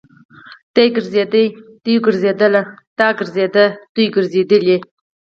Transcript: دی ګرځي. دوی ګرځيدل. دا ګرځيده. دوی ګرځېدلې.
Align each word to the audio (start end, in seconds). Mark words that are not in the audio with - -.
دی 0.75 0.85
ګرځي. 0.95 1.23
دوی 1.83 1.95
ګرځيدل. 2.05 2.53
دا 2.97 3.07
ګرځيده. 3.17 3.65
دوی 3.93 4.05
ګرځېدلې. 4.15 4.77